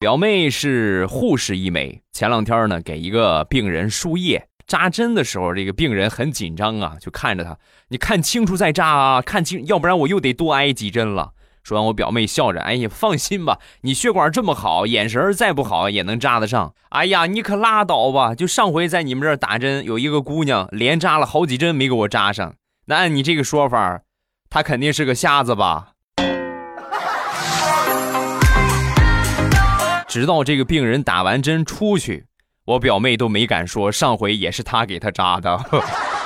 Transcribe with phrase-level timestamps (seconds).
[0.00, 11.32] 表妹是护士一枚，前两天呢给一个病人输液扎针的时候，这个病人很紧张啊，就看着他，你看清楚再扎啊，看清，要不然我又得多挨几针了。
[11.64, 18.36] 说完，我表妹笑着：“哎呀，放心吧，你血管这么好，眼神再不好也能扎得上。”哎呀，你可拉倒吧！
[18.36, 22.54] 就上回在你们这儿打针，有一个姑娘连扎了好几针没给我扎上。
[22.86, 24.02] 那按你这个说法，
[24.48, 25.94] 她肯定是个瞎子吧？
[30.08, 32.24] 直到这个病人打完针出去，
[32.64, 35.60] 我表妹都没敢说上回也是她给她扎的。